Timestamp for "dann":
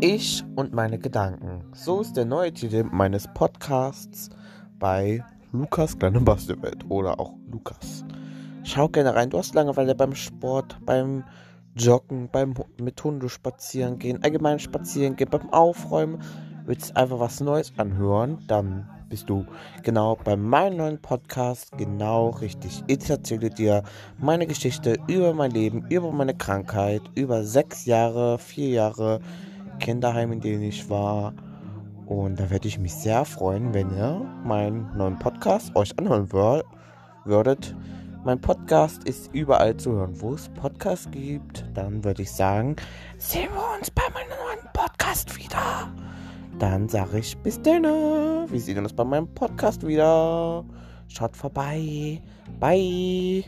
18.46-18.88, 41.74-42.04, 46.58-46.88, 47.60-47.82